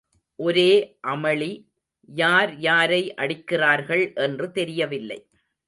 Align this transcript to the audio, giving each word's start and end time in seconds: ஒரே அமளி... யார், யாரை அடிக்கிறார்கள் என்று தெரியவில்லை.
ஒரே 0.39 0.71
அமளி... 1.07 1.51
யார், 2.09 2.51
யாரை 2.59 3.13
அடிக்கிறார்கள் 3.15 4.03
என்று 4.13 4.51
தெரியவில்லை. 4.51 5.19